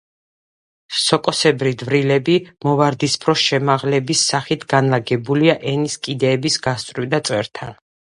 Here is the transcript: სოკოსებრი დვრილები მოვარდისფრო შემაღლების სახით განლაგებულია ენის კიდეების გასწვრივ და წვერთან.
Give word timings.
სოკოსებრი 1.01 1.73
დვრილები 1.81 2.39
მოვარდისფრო 2.69 3.37
შემაღლების 3.43 4.27
სახით 4.33 4.69
განლაგებულია 4.77 5.61
ენის 5.77 6.03
კიდეების 6.09 6.63
გასწვრივ 6.69 7.11
და 7.17 7.27
წვერთან. 7.31 7.83